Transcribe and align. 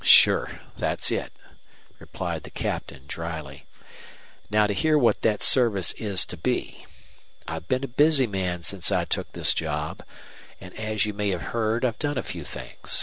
"Sure. 0.03 0.61
That's 0.79 1.11
it," 1.11 1.31
replied 1.99 2.41
the 2.41 2.49
Captain, 2.49 3.03
dryly. 3.07 3.67
"Now 4.49 4.65
to 4.65 4.73
hear 4.73 4.97
what 4.97 5.21
that 5.21 5.43
service 5.43 5.91
is 5.91 6.25
to 6.25 6.37
be. 6.37 6.87
I've 7.47 7.67
been 7.67 7.83
a 7.83 7.87
busy 7.87 8.25
man 8.25 8.63
since 8.63 8.91
I 8.91 9.05
took 9.05 9.33
this 9.33 9.53
job, 9.53 10.01
and, 10.59 10.75
as 10.75 11.05
you 11.05 11.13
may 11.13 11.29
have 11.29 11.53
heard, 11.53 11.85
I've 11.85 11.99
done 11.99 12.17
a 12.17 12.23
few 12.23 12.43
things. 12.43 12.99